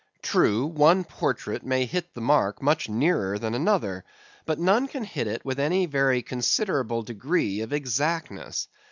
True, 0.23 0.65
one 0.65 1.03
portrait 1.03 1.63
may 1.63 1.85
hit 1.85 2.15
the 2.15 2.21
mark 2.21 2.59
much 2.59 2.89
nearer 2.89 3.37
than 3.37 3.53
another, 3.53 4.03
but 4.47 4.57
none 4.57 4.87
can 4.87 5.03
hit 5.03 5.27
it 5.27 5.45
with 5.45 5.59
any 5.59 5.85
very 5.85 6.23
considerable 6.23 7.03
degree 7.03 7.59
of 7.61 7.71
exactness. 7.71 8.67